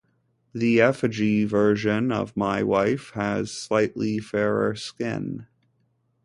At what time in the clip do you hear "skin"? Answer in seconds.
4.73-5.45